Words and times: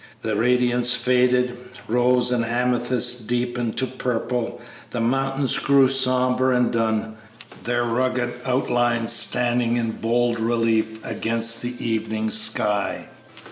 The 0.23 0.35
radiance 0.35 0.93
faded, 0.93 1.55
rose 1.87 2.31
and 2.31 2.43
amethyst 2.43 3.27
deepened 3.27 3.77
to 3.77 3.85
purple; 3.85 4.59
the 4.89 4.99
mountains 4.99 5.59
grew 5.59 5.87
sombre 5.89 6.55
and 6.55 6.73
dun, 6.73 7.17
their 7.65 7.83
rugged 7.83 8.33
outlines 8.43 9.11
standing 9.11 9.77
in 9.77 9.91
bold 9.91 10.39
relief 10.39 11.05
against 11.05 11.61
the 11.61 11.75
evening 11.87 12.31
sky. 12.31 13.09